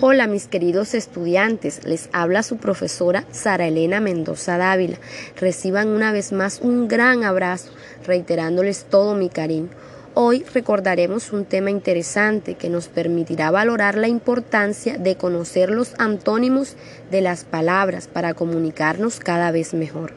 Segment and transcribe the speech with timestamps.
[0.00, 4.96] Hola mis queridos estudiantes, les habla su profesora Sara Elena Mendoza Dávila.
[5.40, 7.72] Reciban una vez más un gran abrazo,
[8.06, 9.70] reiterándoles todo mi cariño.
[10.14, 16.76] Hoy recordaremos un tema interesante que nos permitirá valorar la importancia de conocer los antónimos
[17.10, 20.12] de las palabras para comunicarnos cada vez mejor.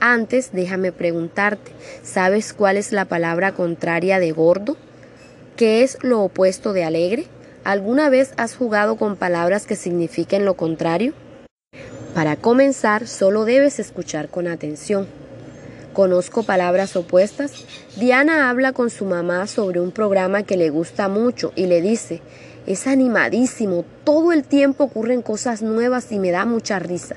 [0.00, 1.70] Antes, déjame preguntarte,
[2.02, 4.76] ¿sabes cuál es la palabra contraria de gordo?
[5.54, 7.26] ¿Qué es lo opuesto de alegre?
[7.64, 11.12] ¿Alguna vez has jugado con palabras que signifiquen lo contrario?
[12.12, 15.06] Para comenzar, solo debes escuchar con atención.
[15.92, 17.52] Conozco palabras opuestas.
[17.96, 22.20] Diana habla con su mamá sobre un programa que le gusta mucho y le dice,
[22.66, 27.14] es animadísimo, todo el tiempo ocurren cosas nuevas y me da mucha risa.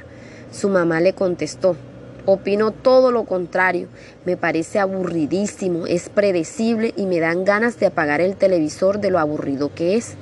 [0.51, 1.75] Su mamá le contestó,
[2.27, 3.87] Opino todo lo contrario.
[4.25, 9.19] Me parece aburridísimo, es predecible y me dan ganas de apagar el televisor de lo
[9.19, 10.15] aburrido que es.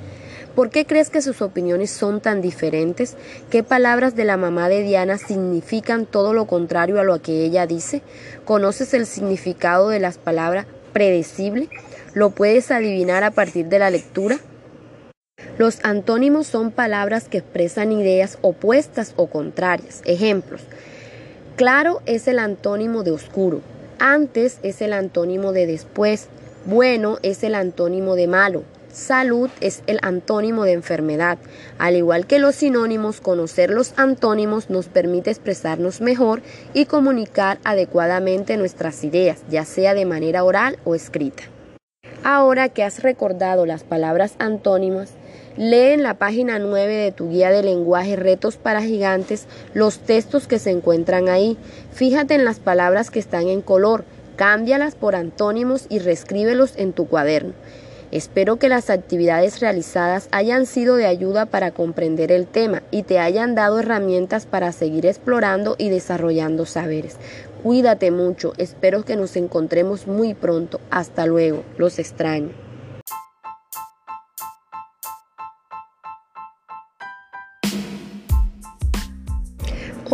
[0.54, 3.16] ¿Por qué crees que sus opiniones son tan diferentes?
[3.50, 7.66] ¿Qué palabras de la mamá de Diana significan todo lo contrario a lo que ella
[7.66, 8.02] dice?
[8.44, 11.68] ¿Conoces el significado de las palabras predecible?
[12.14, 14.38] ¿Lo puedes adivinar a partir de la lectura?
[15.58, 20.02] Los antónimos son palabras que expresan ideas opuestas o contrarias.
[20.04, 20.62] Ejemplos.
[21.56, 23.60] Claro es el antónimo de oscuro.
[23.98, 26.28] Antes es el antónimo de después.
[26.64, 28.62] Bueno es el antónimo de malo.
[28.94, 31.38] Salud es el antónimo de enfermedad.
[31.78, 36.42] Al igual que los sinónimos, conocer los antónimos nos permite expresarnos mejor
[36.74, 41.42] y comunicar adecuadamente nuestras ideas, ya sea de manera oral o escrita.
[42.22, 45.10] Ahora que has recordado las palabras antónimas,
[45.56, 50.46] Lee en la página 9 de tu guía de lenguaje Retos para Gigantes los textos
[50.46, 51.58] que se encuentran ahí.
[51.92, 54.04] Fíjate en las palabras que están en color,
[54.36, 57.54] cámbialas por antónimos y reescríbelos en tu cuaderno.
[58.14, 63.18] Espero que las actividades realizadas hayan sido de ayuda para comprender el tema y te
[63.18, 67.16] hayan dado herramientas para seguir explorando y desarrollando saberes.
[67.64, 70.78] Cuídate mucho, espero que nos encontremos muy pronto.
[70.90, 72.63] Hasta luego, los extraño.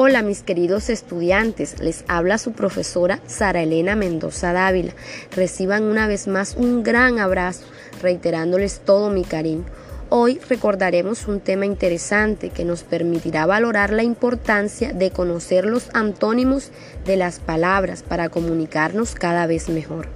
[0.03, 4.95] Hola mis queridos estudiantes, les habla su profesora Sara Elena Mendoza Dávila.
[5.37, 7.67] Reciban una vez más un gran abrazo,
[8.01, 9.67] reiterándoles todo mi cariño.
[10.09, 16.71] Hoy recordaremos un tema interesante que nos permitirá valorar la importancia de conocer los antónimos
[17.05, 20.09] de las palabras para comunicarnos cada vez mejor.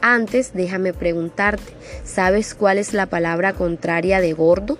[0.00, 4.76] Antes, déjame preguntarte, ¿sabes cuál es la palabra contraria de gordo?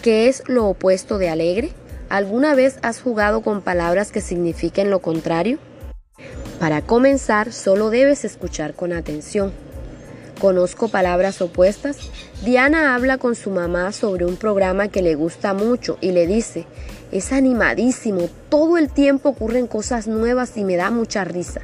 [0.00, 1.72] ¿Qué es lo opuesto de alegre?
[2.14, 5.58] ¿Alguna vez has jugado con palabras que signifiquen lo contrario?
[6.60, 9.50] Para comenzar, solo debes escuchar con atención.
[10.40, 11.98] Conozco palabras opuestas.
[12.44, 16.66] Diana habla con su mamá sobre un programa que le gusta mucho y le dice,
[17.10, 21.62] es animadísimo, todo el tiempo ocurren cosas nuevas y me da mucha risa.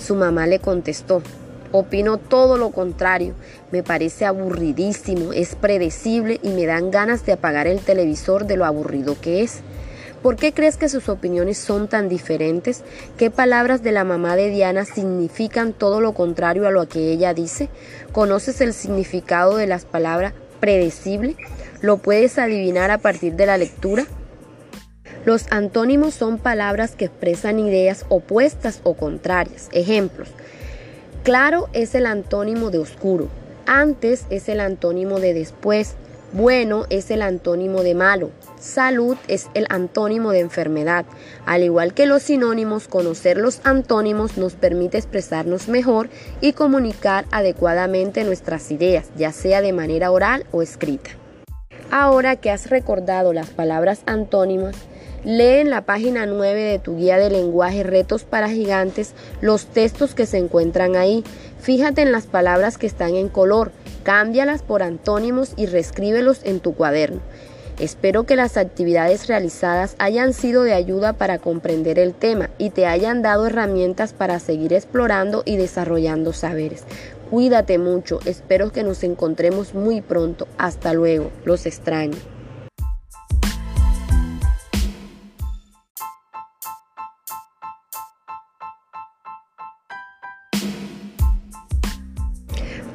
[0.00, 1.24] Su mamá le contestó,
[1.72, 3.34] opino todo lo contrario,
[3.72, 8.64] me parece aburridísimo, es predecible y me dan ganas de apagar el televisor de lo
[8.64, 9.60] aburrido que es.
[10.22, 12.82] ¿Por qué crees que sus opiniones son tan diferentes?
[13.16, 17.34] ¿Qué palabras de la mamá de Diana significan todo lo contrario a lo que ella
[17.34, 17.68] dice?
[18.10, 21.36] ¿Conoces el significado de las palabras predecible?
[21.80, 24.06] ¿Lo puedes adivinar a partir de la lectura?
[25.24, 29.68] Los antónimos son palabras que expresan ideas opuestas o contrarias.
[29.72, 30.28] Ejemplos.
[31.22, 33.28] Claro es el antónimo de oscuro.
[33.66, 35.94] Antes es el antónimo de después.
[36.32, 38.30] Bueno es el antónimo de malo.
[38.60, 41.06] Salud es el antónimo de enfermedad.
[41.46, 46.08] Al igual que los sinónimos, conocer los antónimos nos permite expresarnos mejor
[46.40, 51.10] y comunicar adecuadamente nuestras ideas, ya sea de manera oral o escrita.
[51.90, 54.74] Ahora que has recordado las palabras antónimas,
[55.24, 60.14] lee en la página 9 de tu guía de lenguaje Retos para Gigantes los textos
[60.14, 61.22] que se encuentran ahí.
[61.60, 63.70] Fíjate en las palabras que están en color
[64.02, 67.20] Cámbialas por antónimos y reescríbelos en tu cuaderno.
[67.78, 72.86] Espero que las actividades realizadas hayan sido de ayuda para comprender el tema y te
[72.86, 76.82] hayan dado herramientas para seguir explorando y desarrollando saberes.
[77.30, 80.48] Cuídate mucho, espero que nos encontremos muy pronto.
[80.58, 82.16] Hasta luego, los extraño.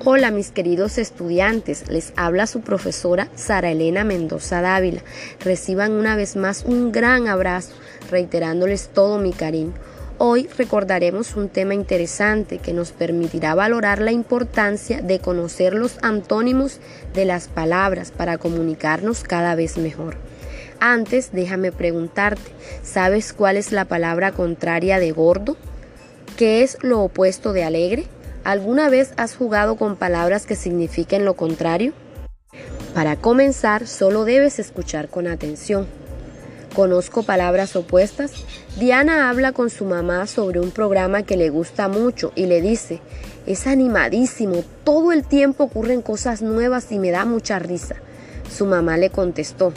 [0.05, 5.01] Hola mis queridos estudiantes, les habla su profesora Sara Elena Mendoza Dávila.
[5.39, 7.71] Reciban una vez más un gran abrazo,
[8.11, 9.71] reiterándoles todo mi cariño.
[10.17, 16.81] Hoy recordaremos un tema interesante que nos permitirá valorar la importancia de conocer los antónimos
[17.13, 20.17] de las palabras para comunicarnos cada vez mejor.
[20.81, 22.51] Antes, déjame preguntarte,
[22.83, 25.55] ¿sabes cuál es la palabra contraria de gordo?
[26.35, 28.05] ¿Qué es lo opuesto de alegre?
[28.43, 31.93] ¿Alguna vez has jugado con palabras que signifiquen lo contrario?
[32.93, 35.87] Para comenzar, solo debes escuchar con atención.
[36.75, 38.33] Conozco palabras opuestas.
[38.77, 42.99] Diana habla con su mamá sobre un programa que le gusta mucho y le dice,
[43.45, 47.95] es animadísimo, todo el tiempo ocurren cosas nuevas y me da mucha risa.
[48.53, 49.71] Su mamá le contestó,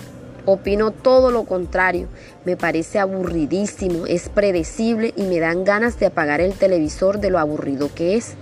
[0.44, 2.08] opino todo lo contrario,
[2.44, 7.38] me parece aburridísimo, es predecible y me dan ganas de apagar el televisor de lo
[7.38, 8.34] aburrido que es.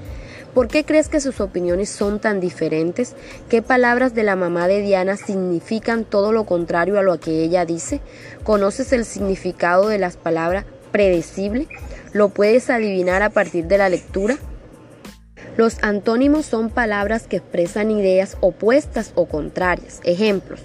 [0.55, 3.15] ¿Por qué crees que sus opiniones son tan diferentes?
[3.49, 7.65] ¿Qué palabras de la mamá de Diana significan todo lo contrario a lo que ella
[7.65, 8.01] dice?
[8.45, 11.67] ¿Conoces el significado de las palabras predecible?
[12.13, 14.37] ¿Lo puedes adivinar a partir de la lectura?
[15.57, 20.01] Los antónimos son palabras que expresan ideas opuestas o contrarias.
[20.05, 20.61] Ejemplos.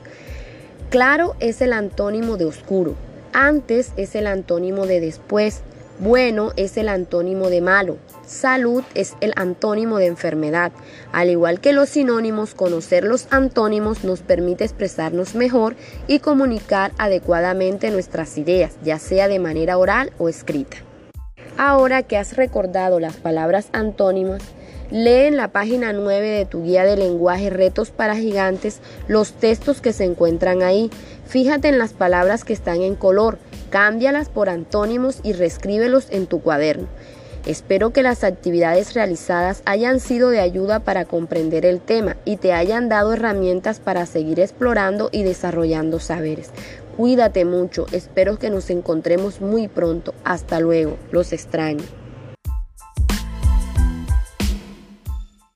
[0.92, 2.94] Claro es el antónimo de oscuro.
[3.34, 5.62] Antes es el antónimo de después.
[6.00, 7.98] Bueno es el antónimo de malo.
[8.26, 10.72] Salud es el antónimo de enfermedad.
[11.12, 15.76] Al igual que los sinónimos, conocer los antónimos nos permite expresarnos mejor
[16.08, 20.78] y comunicar adecuadamente nuestras ideas, ya sea de manera oral o escrita.
[21.58, 24.42] Ahora que has recordado las palabras antónimas,
[24.92, 28.80] lee en la página 9 de tu guía de lenguaje Retos para Gigantes
[29.10, 30.90] los textos que se encuentran ahí.
[31.26, 33.38] Fíjate en las palabras que están en color
[33.70, 36.88] Cámbialas por antónimos y reescríbelos en tu cuaderno.
[37.46, 42.54] Espero que las actividades realizadas hayan sido de ayuda para comprender el tema y te
[42.54, 46.52] hayan dado herramientas para seguir explorando y desarrollando saberes.
[46.98, 50.14] Cuídate mucho, espero que nos encontremos muy pronto.
[50.26, 51.99] Hasta luego, los extraño.